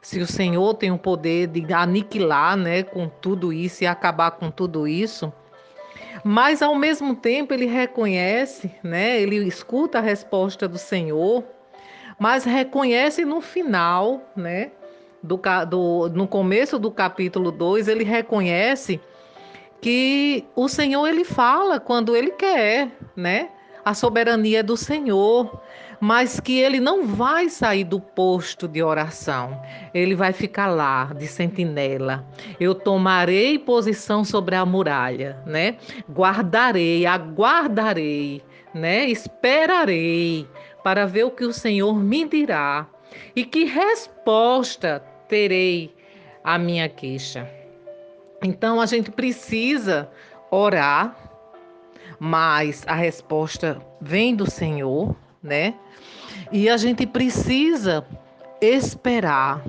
se 0.00 0.20
o 0.20 0.26
Senhor 0.26 0.74
tem 0.74 0.92
o 0.92 0.98
poder 0.98 1.48
de 1.48 1.72
aniquilar, 1.72 2.56
né, 2.56 2.84
com 2.84 3.08
tudo 3.08 3.52
isso 3.52 3.82
e 3.82 3.88
acabar 3.88 4.32
com 4.32 4.52
tudo 4.52 4.86
isso, 4.86 5.32
mas 6.26 6.60
ao 6.60 6.74
mesmo 6.74 7.14
tempo 7.14 7.54
ele 7.54 7.66
reconhece, 7.66 8.74
né? 8.82 9.20
Ele 9.20 9.36
escuta 9.46 9.98
a 9.98 10.00
resposta 10.00 10.66
do 10.66 10.76
Senhor, 10.76 11.44
mas 12.18 12.44
reconhece 12.44 13.24
no 13.24 13.40
final, 13.40 14.20
né? 14.34 14.72
Do, 15.22 15.40
do, 15.68 16.08
no 16.08 16.26
começo 16.26 16.80
do 16.80 16.90
capítulo 16.90 17.52
2, 17.52 17.86
ele 17.86 18.02
reconhece 18.02 19.00
que 19.80 20.44
o 20.56 20.68
Senhor 20.68 21.06
ele 21.06 21.22
fala 21.22 21.78
quando 21.78 22.16
ele 22.16 22.32
quer, 22.32 22.90
né? 23.14 23.50
A 23.86 23.94
soberania 23.94 24.58
é 24.58 24.62
do 24.64 24.76
Senhor, 24.76 25.62
mas 26.00 26.40
que 26.40 26.58
ele 26.58 26.80
não 26.80 27.06
vai 27.06 27.48
sair 27.48 27.84
do 27.84 28.00
posto 28.00 28.66
de 28.66 28.82
oração. 28.82 29.62
Ele 29.94 30.16
vai 30.16 30.32
ficar 30.32 30.66
lá 30.66 31.12
de 31.16 31.28
sentinela. 31.28 32.26
Eu 32.58 32.74
tomarei 32.74 33.60
posição 33.60 34.24
sobre 34.24 34.56
a 34.56 34.66
muralha, 34.66 35.40
né? 35.46 35.76
Guardarei, 36.10 37.06
aguardarei, 37.06 38.42
né? 38.74 39.06
Esperarei 39.06 40.48
para 40.82 41.06
ver 41.06 41.22
o 41.22 41.30
que 41.30 41.44
o 41.44 41.52
Senhor 41.52 41.94
me 41.96 42.28
dirá 42.28 42.88
e 43.36 43.44
que 43.44 43.66
resposta 43.66 45.00
terei 45.28 45.94
à 46.42 46.58
minha 46.58 46.88
queixa. 46.88 47.48
Então 48.42 48.80
a 48.80 48.86
gente 48.86 49.12
precisa 49.12 50.10
orar, 50.50 51.35
mas 52.18 52.84
a 52.86 52.94
resposta 52.94 53.80
vem 54.00 54.34
do 54.34 54.50
Senhor, 54.50 55.14
né? 55.42 55.74
E 56.52 56.68
a 56.68 56.76
gente 56.76 57.06
precisa 57.06 58.04
esperar. 58.60 59.62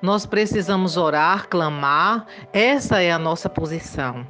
Nós 0.00 0.26
precisamos 0.26 0.96
orar, 0.96 1.48
clamar, 1.48 2.26
essa 2.52 3.00
é 3.00 3.12
a 3.12 3.18
nossa 3.18 3.48
posição 3.48 4.26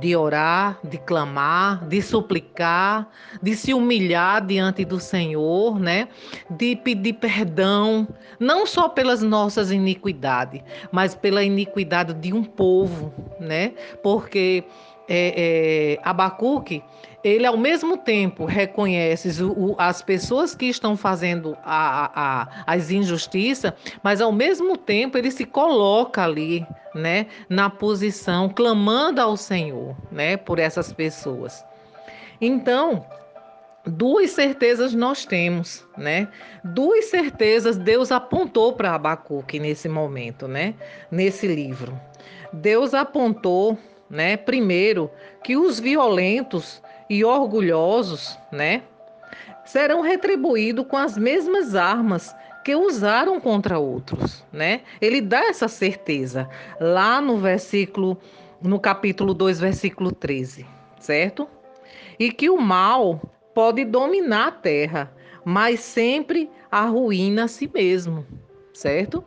de 0.00 0.14
orar, 0.16 0.78
de 0.84 0.98
clamar, 0.98 1.86
de 1.86 2.02
suplicar, 2.02 3.08
de 3.42 3.54
se 3.54 3.72
humilhar 3.72 4.44
diante 4.44 4.84
do 4.84 5.00
Senhor, 5.00 5.78
né? 5.78 6.08
De 6.50 6.76
pedir 6.76 7.14
perdão, 7.14 8.06
não 8.38 8.66
só 8.66 8.88
pelas 8.88 9.22
nossas 9.22 9.70
iniquidades, 9.70 10.62
mas 10.92 11.14
pela 11.14 11.42
iniquidade 11.42 12.14
de 12.14 12.32
um 12.32 12.44
povo, 12.44 13.12
né? 13.40 13.72
Porque 14.02 14.64
é, 15.08 15.96
é, 15.98 16.00
Abacuque, 16.02 16.82
ele 17.22 17.44
ao 17.44 17.56
mesmo 17.56 17.96
tempo 17.96 18.44
reconhece 18.44 19.42
o, 19.42 19.74
as 19.78 20.00
pessoas 20.00 20.54
que 20.54 20.66
estão 20.66 20.96
fazendo 20.96 21.56
a, 21.64 22.10
a, 22.14 22.48
as 22.66 22.90
injustiças, 22.90 23.72
mas 24.02 24.20
ao 24.20 24.30
mesmo 24.30 24.76
tempo 24.76 25.18
ele 25.18 25.30
se 25.30 25.44
coloca 25.44 26.22
ali, 26.22 26.64
né, 26.94 27.26
na 27.48 27.68
posição, 27.68 28.48
clamando 28.48 29.20
ao 29.20 29.36
Senhor, 29.36 29.96
né, 30.12 30.36
por 30.36 30.58
essas 30.58 30.92
pessoas. 30.92 31.64
Então, 32.40 33.04
duas 33.86 34.30
certezas 34.30 34.92
nós 34.94 35.24
temos, 35.24 35.86
né? 35.96 36.28
Duas 36.62 37.06
certezas 37.06 37.76
Deus 37.76 38.10
apontou 38.10 38.72
para 38.72 38.94
Abacuque 38.94 39.58
nesse 39.58 39.88
momento, 39.88 40.46
né? 40.48 40.74
Nesse 41.10 41.46
livro. 41.46 41.98
Deus 42.52 42.94
apontou, 42.94 43.78
né, 44.08 44.36
primeiro, 44.36 45.10
que 45.42 45.56
os 45.56 45.80
violentos 45.80 46.82
e 47.08 47.24
orgulhosos, 47.24 48.38
né, 48.52 48.82
serão 49.64 50.00
retribuídos 50.00 50.86
com 50.86 50.96
as 50.96 51.16
mesmas 51.16 51.74
armas 51.74 52.34
que 52.64 52.74
usaram 52.74 53.40
contra 53.40 53.78
outros, 53.78 54.44
né? 54.52 54.80
Ele 55.00 55.20
dá 55.20 55.44
essa 55.44 55.68
certeza 55.68 56.48
lá 56.80 57.20
no 57.20 57.38
versículo 57.38 58.18
no 58.60 58.80
capítulo 58.80 59.34
2, 59.34 59.60
versículo 59.60 60.10
13, 60.10 60.66
certo? 60.98 61.48
E 62.18 62.32
que 62.32 62.50
o 62.50 62.60
mal 62.60 63.20
pode 63.54 63.84
dominar 63.84 64.48
a 64.48 64.52
terra, 64.52 65.12
mas 65.44 65.80
sempre 65.80 66.50
arruína 66.70 67.44
a 67.44 67.48
si 67.48 67.70
mesmo, 67.72 68.26
certo? 68.72 69.24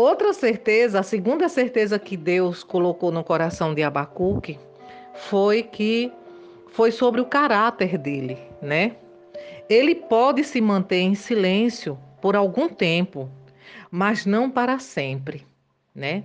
Outra 0.00 0.32
certeza, 0.32 1.00
a 1.00 1.02
segunda 1.02 1.46
certeza 1.46 1.98
que 1.98 2.16
Deus 2.16 2.64
colocou 2.64 3.12
no 3.12 3.22
coração 3.22 3.74
de 3.74 3.82
Abacuque 3.82 4.58
foi 5.28 5.62
que 5.62 6.10
foi 6.68 6.90
sobre 6.90 7.20
o 7.20 7.26
caráter 7.26 7.98
dele, 7.98 8.38
né? 8.62 8.96
Ele 9.68 9.94
pode 9.94 10.42
se 10.42 10.58
manter 10.58 11.00
em 11.00 11.14
silêncio 11.14 11.98
por 12.18 12.34
algum 12.34 12.66
tempo, 12.66 13.30
mas 13.90 14.24
não 14.24 14.50
para 14.50 14.78
sempre, 14.78 15.46
né? 15.94 16.24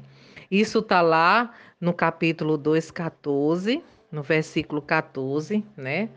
Isso 0.49 0.79
está 0.79 1.01
lá 1.01 1.51
no 1.77 1.93
capítulo 1.93 2.57
2:14, 2.57 3.83
no 4.09 4.23
versículo 4.23 4.81
14, 4.81 5.65
né? 5.75 6.07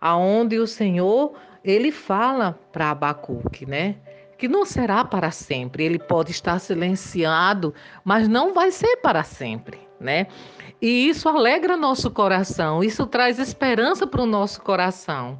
Aonde 0.00 0.56
o 0.60 0.68
Senhor, 0.68 1.32
ele 1.64 1.90
fala 1.90 2.56
para 2.70 2.92
Abacuque, 2.92 3.66
né? 3.66 3.96
Que 4.38 4.48
não 4.48 4.64
será 4.64 5.04
para 5.04 5.30
sempre. 5.30 5.84
Ele 5.84 5.98
pode 5.98 6.30
estar 6.30 6.58
silenciado, 6.58 7.74
mas 8.04 8.28
não 8.28 8.54
vai 8.54 8.70
ser 8.70 8.96
para 8.98 9.22
sempre, 9.22 9.78
né? 10.00 10.28
E 10.80 11.08
isso 11.08 11.28
alegra 11.28 11.76
nosso 11.76 12.10
coração, 12.10 12.84
isso 12.84 13.04
traz 13.06 13.38
esperança 13.40 14.06
para 14.06 14.22
o 14.22 14.26
nosso 14.26 14.62
coração, 14.62 15.38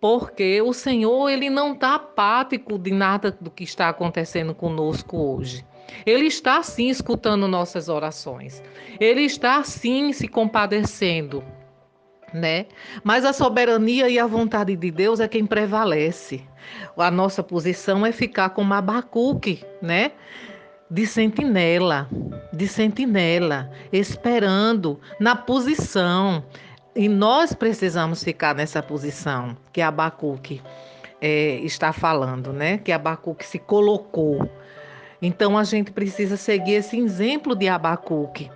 porque 0.00 0.62
o 0.62 0.72
Senhor 0.72 1.28
ele 1.28 1.50
não 1.50 1.74
está 1.74 1.96
apático 1.96 2.78
de 2.78 2.90
nada 2.90 3.30
do 3.38 3.50
que 3.50 3.64
está 3.64 3.90
acontecendo 3.90 4.54
conosco 4.54 5.18
hoje. 5.18 5.64
Ele 6.06 6.26
está 6.26 6.62
sim 6.62 6.88
escutando 6.88 7.48
nossas 7.48 7.88
orações. 7.88 8.62
Ele 8.98 9.22
está 9.22 9.62
sim 9.62 10.12
se 10.12 10.28
compadecendo, 10.28 11.44
né? 12.32 12.66
Mas 13.02 13.24
a 13.24 13.32
soberania 13.32 14.08
e 14.08 14.18
a 14.18 14.26
vontade 14.26 14.76
de 14.76 14.90
Deus 14.90 15.20
é 15.20 15.28
quem 15.28 15.46
prevalece. 15.46 16.42
A 16.96 17.10
nossa 17.10 17.42
posição 17.42 18.04
é 18.04 18.12
ficar 18.12 18.50
como 18.50 18.74
Abacuque, 18.74 19.64
né? 19.80 20.12
de 20.90 21.06
sentinela, 21.06 22.08
de 22.52 22.66
sentinela, 22.66 23.70
esperando 23.92 24.98
na 25.20 25.36
posição. 25.36 26.42
E 26.96 27.08
nós 27.08 27.52
precisamos 27.52 28.24
ficar 28.24 28.54
nessa 28.54 28.82
posição 28.82 29.56
que 29.72 29.80
Abacuque 29.80 30.62
é, 31.20 31.56
está 31.56 31.92
falando, 31.92 32.52
né? 32.52 32.78
Que 32.78 32.90
Abacuque 32.90 33.44
se 33.44 33.58
colocou. 33.58 34.48
Então 35.20 35.58
a 35.58 35.64
gente 35.64 35.92
precisa 35.92 36.36
seguir 36.36 36.74
esse 36.74 36.98
exemplo 36.98 37.54
de 37.54 37.68
Abacuque. 37.68 38.50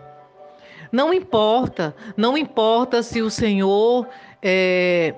Não 0.93 1.13
importa, 1.13 1.97
não 2.17 2.37
importa 2.37 3.03
se 3.03 3.23
o 3.23 3.31
Senhor 3.31 4.07
é, 4.43 5.15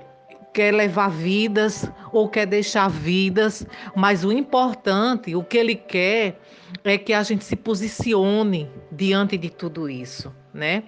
quer 0.53 0.73
levar 0.73 1.11
vidas 1.11 1.91
ou 2.13 2.29
quer 2.29 2.47
deixar 2.47 2.89
vidas, 2.89 3.67
mas 3.97 4.25
o 4.25 4.31
importante, 4.31 5.35
o 5.35 5.43
que 5.43 5.59
ele 5.59 5.75
quer 5.75 6.41
é 6.85 6.97
que 6.97 7.13
a 7.13 7.25
gente 7.25 7.45
se 7.45 7.57
posicione 7.57 8.71
diante 8.93 9.37
de 9.37 9.51
tudo 9.51 9.91
isso, 9.91 10.33
né? 10.55 10.85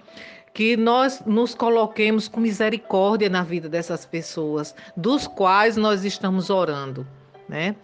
Que 0.53 0.77
nós 0.77 1.21
nos 1.25 1.53
coloquemos 1.53 2.29
com 2.29 2.39
misericórdia 2.39 3.29
na 3.29 3.43
vida 3.43 3.67
dessas 3.67 4.05
pessoas, 4.05 4.73
dos 4.95 5.27
quais 5.27 5.75
nós 5.75 6.05
estamos 6.05 6.49
orando, 6.49 7.05
né? 7.49 7.75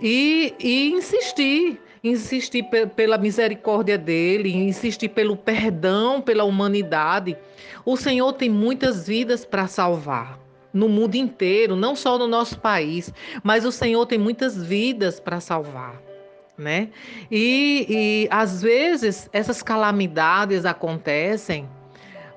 E, 0.00 0.54
e 0.60 0.92
insistir, 0.92 1.80
insistir 2.08 2.64
pela 2.94 3.18
misericórdia 3.18 3.98
dele, 3.98 4.54
insistir 4.54 5.08
pelo 5.08 5.36
perdão, 5.36 6.20
pela 6.20 6.44
humanidade. 6.44 7.36
O 7.84 7.96
Senhor 7.96 8.32
tem 8.32 8.48
muitas 8.48 9.06
vidas 9.06 9.44
para 9.44 9.66
salvar 9.66 10.38
no 10.72 10.88
mundo 10.88 11.14
inteiro, 11.14 11.74
não 11.74 11.96
só 11.96 12.18
no 12.18 12.26
nosso 12.26 12.58
país, 12.58 13.12
mas 13.42 13.64
o 13.64 13.72
Senhor 13.72 14.04
tem 14.06 14.18
muitas 14.18 14.62
vidas 14.62 15.18
para 15.18 15.40
salvar 15.40 16.06
né? 16.58 16.88
E, 17.30 17.86
e 17.88 18.28
às 18.30 18.62
vezes 18.62 19.28
essas 19.32 19.62
calamidades 19.62 20.64
acontecem 20.64 21.68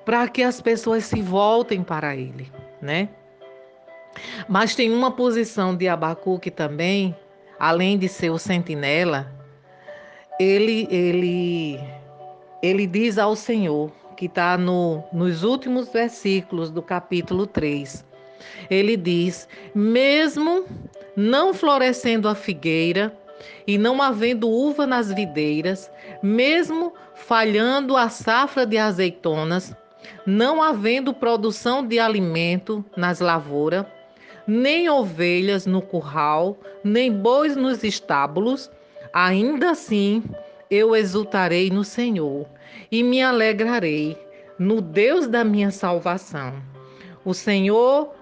para 0.04 0.28
que 0.28 0.42
as 0.42 0.60
pessoas 0.60 1.04
se 1.04 1.22
voltem 1.22 1.82
para 1.82 2.14
Ele, 2.14 2.50
né? 2.82 3.08
Mas 4.48 4.74
tem 4.74 4.92
uma 4.92 5.10
posição 5.10 5.74
de 5.74 5.88
Abacuque 5.88 6.50
também, 6.50 7.16
além 7.58 7.96
de 7.96 8.08
ser 8.08 8.30
o 8.30 8.38
sentinela, 8.38 9.32
ele 10.40 10.88
ele 10.90 11.78
ele 12.62 12.86
diz 12.86 13.18
ao 13.18 13.36
Senhor 13.36 13.92
que 14.16 14.24
está 14.24 14.56
no, 14.56 15.04
nos 15.12 15.42
últimos 15.44 15.90
versículos 15.90 16.70
do 16.70 16.80
capítulo 16.80 17.46
3. 17.46 18.04
Ele 18.70 18.96
diz: 18.96 19.46
mesmo 19.74 20.64
não 21.14 21.52
florescendo 21.52 22.26
a 22.26 22.34
figueira 22.34 23.14
e 23.66 23.76
não 23.76 24.00
havendo 24.00 24.48
uva 24.48 24.86
nas 24.86 25.12
videiras, 25.12 25.90
mesmo 26.22 26.94
falhando 27.14 27.94
a 27.94 28.08
safra 28.08 28.64
de 28.64 28.78
azeitonas, 28.78 29.74
não 30.24 30.62
havendo 30.62 31.12
produção 31.12 31.86
de 31.86 31.98
alimento 31.98 32.82
nas 32.96 33.20
lavouras, 33.20 33.84
nem 34.46 34.88
ovelhas 34.88 35.66
no 35.66 35.82
curral, 35.82 36.56
nem 36.82 37.12
bois 37.12 37.56
nos 37.56 37.84
estábulos, 37.84 38.70
ainda 39.12 39.70
assim 39.70 40.22
eu 40.70 40.94
exultarei 40.94 41.70
no 41.70 41.84
Senhor 41.84 42.46
e 42.90 43.02
me 43.02 43.22
alegrarei 43.22 44.16
no 44.58 44.80
Deus 44.80 45.26
da 45.26 45.42
minha 45.42 45.70
salvação. 45.70 46.54
O 47.24 47.34
Senhor, 47.34 48.14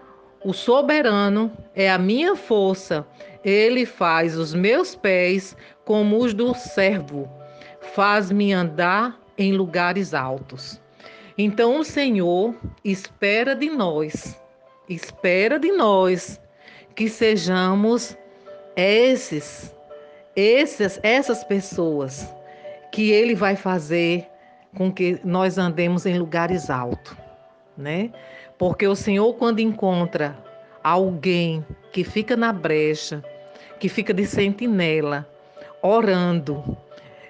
o 0.45 0.53
soberano, 0.53 1.53
é 1.75 1.91
a 1.91 1.99
minha 1.99 2.35
força. 2.35 3.07
Ele 3.45 3.85
faz 3.85 4.37
os 4.37 4.55
meus 4.55 4.95
pés 4.95 5.57
como 5.85 6.19
os 6.19 6.35
do 6.35 6.55
servo, 6.55 7.29
faz-me 7.95 8.53
andar 8.53 9.19
em 9.37 9.53
lugares 9.53 10.13
altos. 10.13 10.81
Então 11.37 11.79
o 11.79 11.85
Senhor 11.85 12.55
espera 12.85 13.55
de 13.55 13.71
nós, 13.71 14.37
espera 14.89 15.59
de 15.59 15.71
nós 15.71 16.41
que 16.95 17.09
sejamos 17.09 18.17
esses, 18.77 19.73
esses 20.39 21.01
essas 21.03 21.43
pessoas 21.43 22.33
que 22.93 23.11
ele 23.11 23.35
vai 23.35 23.57
fazer 23.57 24.25
com 24.77 24.93
que 24.93 25.19
nós 25.25 25.59
andemos 25.59 26.07
em 26.07 26.17
lugares 26.17 26.71
altos, 26.71 27.17
né? 27.77 28.13
Porque 28.57 28.87
o 28.87 28.95
Senhor 28.95 29.35
quando 29.35 29.59
encontra 29.59 30.39
alguém 30.85 31.67
que 31.91 32.05
fica 32.05 32.37
na 32.37 32.53
brecha, 32.53 33.25
que 33.81 33.89
fica 33.89 34.15
de 34.15 34.27
sentinela, 34.27 35.29
orando, 35.83 36.63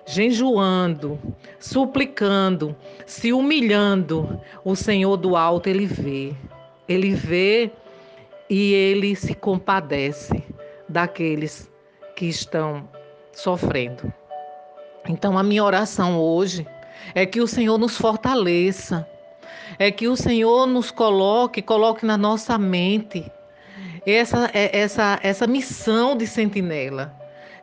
jejuando, 0.05 1.19
suplicando, 1.59 2.77
se 3.07 3.33
humilhando, 3.33 4.39
o 4.63 4.77
Senhor 4.77 5.17
do 5.17 5.35
alto 5.35 5.67
ele 5.67 5.87
vê. 5.87 6.35
Ele 6.87 7.15
vê 7.15 7.71
e 8.51 8.75
ele 8.75 9.17
se 9.17 9.35
compadece 9.35 10.45
daqueles 10.87 11.71
que 12.15 12.27
estão 12.27 12.87
sofrendo. 13.39 14.13
Então, 15.09 15.39
a 15.39 15.43
minha 15.43 15.65
oração 15.65 16.19
hoje 16.19 16.67
é 17.15 17.25
que 17.25 17.41
o 17.41 17.47
Senhor 17.47 17.79
nos 17.79 17.97
fortaleça, 17.97 19.09
é 19.79 19.91
que 19.91 20.09
o 20.09 20.17
Senhor 20.17 20.67
nos 20.67 20.91
coloque, 20.91 21.63
coloque 21.63 22.05
na 22.05 22.19
nossa 22.19 22.59
mente 22.59 23.31
essa, 24.05 24.51
é, 24.53 24.77
essa, 24.79 25.19
essa 25.23 25.47
missão 25.47 26.17
de 26.17 26.27
sentinela. 26.27 27.15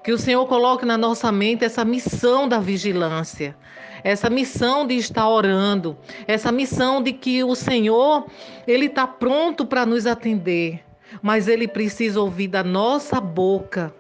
Que 0.04 0.12
o 0.12 0.18
Senhor 0.18 0.46
coloque 0.48 0.86
na 0.86 0.98
nossa 0.98 1.32
mente 1.32 1.66
essa 1.66 1.84
missão 1.84 2.48
da 2.48 2.60
vigilância, 2.60 3.56
essa 4.04 4.30
missão 4.30 4.86
de 4.86 4.96
estar 4.96 5.28
orando, 5.28 5.98
essa 6.28 6.52
missão 6.52 7.02
de 7.02 7.12
que 7.12 7.44
o 7.44 7.56
Senhor, 7.56 8.28
Ele 8.68 8.86
está 8.86 9.08
pronto 9.08 9.66
para 9.66 9.86
nos 9.86 10.06
atender, 10.06 10.84
mas 11.24 11.48
Ele 11.48 11.68
precisa 11.68 12.22
ouvir 12.22 12.48
da 12.48 12.64
nossa 12.64 13.20
boca 13.20 13.94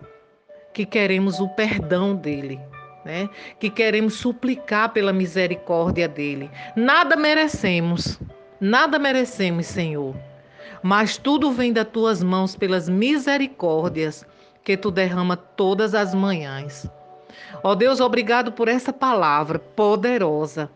que 0.75 0.85
queremos 0.85 1.39
o 1.39 1.49
perdão 1.49 2.15
dEle 2.15 2.61
né? 3.05 3.29
Que 3.59 3.69
queremos 3.69 4.15
suplicar 4.15 4.91
pela 4.91 5.13
misericórdia 5.13 6.07
dele. 6.07 6.49
Nada 6.75 7.15
merecemos, 7.15 8.19
nada 8.59 8.97
merecemos, 8.97 9.67
Senhor. 9.67 10.15
Mas 10.81 11.15
tudo 11.15 11.51
vem 11.51 11.71
das 11.71 11.87
tuas 11.87 12.23
mãos 12.23 12.55
pelas 12.55 12.89
misericórdias 12.89 14.25
que 14.63 14.75
tu 14.75 14.89
derrama 14.89 15.37
todas 15.37 15.93
as 15.93 16.15
manhãs. 16.15 16.89
Ó 17.63 17.75
Deus, 17.75 17.99
obrigado 18.01 18.51
por 18.51 18.67
essa 18.67 18.91
palavra 18.91 19.59
poderosa, 19.59 20.69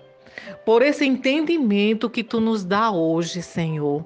por 0.63 0.83
esse 0.83 1.05
entendimento 1.05 2.09
que 2.09 2.23
tu 2.23 2.39
nos 2.39 2.63
dá 2.63 2.91
hoje, 2.91 3.41
Senhor, 3.41 4.05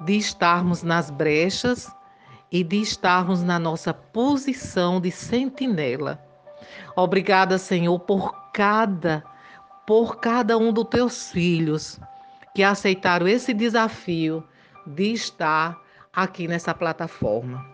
de 0.00 0.16
estarmos 0.16 0.82
nas 0.82 1.10
brechas 1.10 1.90
e 2.50 2.64
de 2.64 2.80
estarmos 2.80 3.42
na 3.42 3.58
nossa 3.58 3.94
posição 3.94 5.00
de 5.00 5.10
sentinela 5.10 6.30
Obrigada, 6.96 7.58
Senhor, 7.58 7.98
por 8.00 8.34
cada 8.52 9.24
por 9.86 10.20
cada 10.20 10.56
um 10.56 10.72
dos 10.72 10.84
teus 10.84 11.32
filhos 11.32 11.98
que 12.54 12.62
aceitaram 12.62 13.26
esse 13.26 13.52
desafio 13.52 14.44
de 14.86 15.12
estar 15.12 15.76
aqui 16.12 16.46
nessa 16.46 16.72
plataforma. 16.72 17.66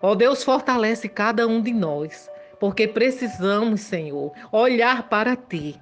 Ó 0.00 0.12
oh, 0.12 0.14
Deus, 0.14 0.42
fortalece 0.42 1.06
cada 1.06 1.46
um 1.46 1.60
de 1.60 1.72
nós, 1.72 2.30
porque 2.58 2.88
precisamos, 2.88 3.82
Senhor, 3.82 4.32
olhar 4.50 5.08
para 5.10 5.36
ti 5.36 5.78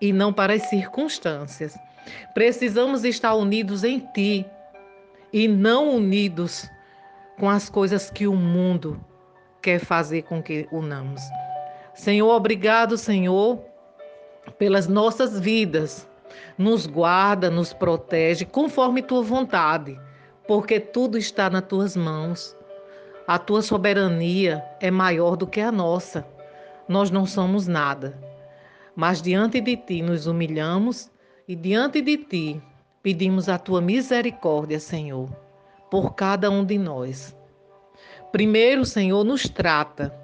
e 0.00 0.12
não 0.12 0.32
para 0.32 0.54
as 0.54 0.68
circunstâncias. 0.68 1.76
Precisamos 2.32 3.04
estar 3.04 3.34
unidos 3.34 3.82
em 3.82 3.98
ti 4.14 4.46
e 5.32 5.48
não 5.48 5.96
unidos 5.96 6.68
com 7.40 7.48
as 7.48 7.70
coisas 7.70 8.10
que 8.10 8.26
o 8.26 8.36
mundo 8.36 9.02
quer 9.62 9.80
fazer 9.80 10.22
com 10.24 10.42
que 10.42 10.68
unamos. 10.70 11.22
Senhor, 11.94 12.28
obrigado, 12.28 12.98
Senhor, 12.98 13.58
pelas 14.58 14.86
nossas 14.86 15.40
vidas. 15.40 16.06
Nos 16.58 16.86
guarda, 16.86 17.48
nos 17.48 17.72
protege, 17.72 18.44
conforme 18.44 19.00
tua 19.02 19.22
vontade, 19.22 19.98
porque 20.46 20.78
tudo 20.78 21.16
está 21.16 21.48
nas 21.48 21.62
tuas 21.62 21.96
mãos. 21.96 22.54
A 23.26 23.38
tua 23.38 23.62
soberania 23.62 24.62
é 24.78 24.90
maior 24.90 25.34
do 25.34 25.46
que 25.46 25.62
a 25.62 25.72
nossa. 25.72 26.26
Nós 26.86 27.10
não 27.10 27.24
somos 27.24 27.66
nada, 27.66 28.18
mas 28.94 29.22
diante 29.22 29.62
de 29.62 29.78
ti 29.78 30.02
nos 30.02 30.26
humilhamos 30.26 31.10
e 31.48 31.56
diante 31.56 32.02
de 32.02 32.18
ti 32.18 32.62
pedimos 33.02 33.48
a 33.48 33.58
tua 33.58 33.80
misericórdia, 33.80 34.78
Senhor, 34.78 35.30
por 35.90 36.14
cada 36.14 36.50
um 36.50 36.64
de 36.64 36.78
nós. 36.78 37.36
Primeiro, 38.32 38.84
Senhor, 38.84 39.24
nos 39.24 39.48
trata 39.48 40.20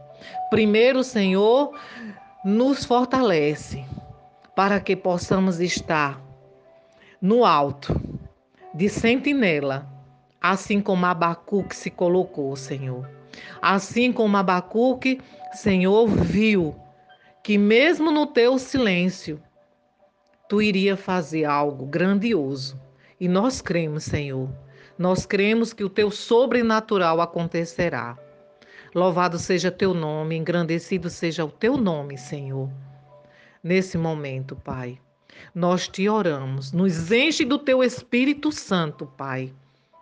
Primeiro, 0.48 1.02
Senhor, 1.02 1.72
nos 2.44 2.85
fortalece 2.85 3.85
para 4.55 4.81
que 4.81 4.94
possamos 4.94 5.61
estar 5.61 6.22
no 7.20 7.44
alto, 7.44 8.00
de 8.72 8.88
sentinela, 8.88 9.90
assim 10.40 10.81
como 10.81 11.05
Abacuque 11.07 11.74
se 11.74 11.90
colocou, 11.90 12.55
Senhor. 12.55 13.09
Assim 13.61 14.12
como 14.12 14.37
Abacuque, 14.37 15.20
Senhor, 15.52 16.07
viu 16.07 16.76
que 17.42 17.59
mesmo 17.59 18.11
no 18.11 18.26
teu 18.26 18.59
silêncio, 18.59 19.42
tu 20.48 20.62
iria 20.62 20.96
fazer 20.96 21.44
algo 21.44 21.87
grandioso. 21.87 22.81
E 23.18 23.29
nós 23.29 23.61
cremos, 23.61 24.05
Senhor. 24.05 24.48
Nós 24.98 25.26
cremos 25.26 25.72
que 25.72 25.85
o 25.85 25.90
teu 25.90 26.11
sobrenatural 26.11 27.20
acontecerá. 27.20 28.16
Louvado 28.94 29.38
seja 29.38 29.70
teu 29.70 29.92
nome, 29.92 30.37
engrandecido 30.37 31.11
seja 31.11 31.44
o 31.44 31.50
teu 31.50 31.76
nome, 31.76 32.16
Senhor. 32.16 32.70
Nesse 33.62 33.98
momento, 33.98 34.56
Pai, 34.56 34.98
nós 35.54 35.87
te 35.87 36.09
oramos. 36.09 36.72
Nos 36.72 37.12
enche 37.12 37.44
do 37.44 37.59
teu 37.59 37.82
Espírito 37.82 38.50
Santo, 38.50 39.04
Pai. 39.04 39.52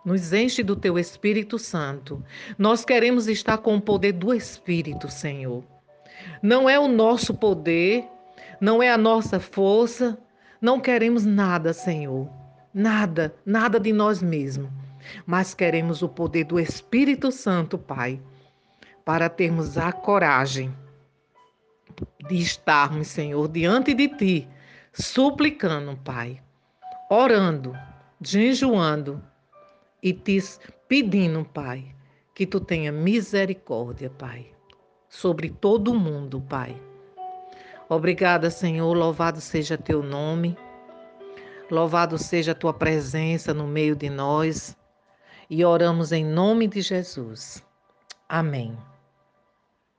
Nos 0.05 0.31
enche 0.31 0.63
do 0.63 0.77
teu 0.77 0.97
Espírito 0.97 1.59
Santo. 1.59 2.23
Nós 2.57 2.85
queremos 2.85 3.27
estar 3.27 3.57
com 3.57 3.75
o 3.75 3.81
poder 3.81 4.13
do 4.13 4.33
Espírito, 4.33 5.09
Senhor. 5.09 5.61
Não 6.41 6.69
é 6.69 6.79
o 6.79 6.87
nosso 6.87 7.33
poder, 7.33 8.07
não 8.61 8.81
é 8.81 8.89
a 8.89 8.97
nossa 8.97 9.41
força, 9.41 10.17
não 10.61 10.79
queremos 10.79 11.25
nada, 11.25 11.73
Senhor. 11.73 12.29
Nada, 12.73 13.35
nada 13.45 13.77
de 13.79 13.91
nós 13.91 14.21
mesmos. 14.21 14.84
Mas 15.25 15.53
queremos 15.53 16.01
o 16.01 16.09
poder 16.09 16.45
do 16.45 16.59
Espírito 16.59 17.31
Santo, 17.31 17.77
Pai 17.77 18.19
para 19.05 19.29
termos 19.29 19.77
a 19.77 19.91
coragem 19.91 20.75
de 22.27 22.37
estarmos, 22.37 23.07
Senhor, 23.07 23.47
diante 23.47 23.93
de 23.93 24.07
Ti, 24.07 24.49
suplicando, 24.91 25.95
Pai, 25.97 26.41
orando, 27.09 27.77
jejuando 28.19 29.23
e 30.01 30.11
te 30.11 30.41
pedindo, 30.87 31.45
Pai, 31.45 31.95
que 32.33 32.47
Tu 32.47 32.59
tenha 32.59 32.91
misericórdia, 32.91 34.09
Pai, 34.09 34.51
sobre 35.07 35.51
todo 35.51 35.91
o 35.91 35.99
mundo, 35.99 36.41
Pai. 36.41 36.75
Obrigada, 37.87 38.49
Senhor, 38.49 38.91
louvado 38.97 39.39
seja 39.39 39.77
teu 39.77 40.01
nome. 40.01 40.57
Louvado 41.69 42.17
seja 42.17 42.51
a 42.51 42.55
tua 42.55 42.73
presença 42.73 43.53
no 43.53 43.67
meio 43.67 43.95
de 43.95 44.09
nós. 44.09 44.75
E 45.49 45.63
oramos 45.63 46.11
em 46.11 46.25
nome 46.25 46.67
de 46.67 46.81
Jesus. 46.81 47.63
Amém. 48.27 48.77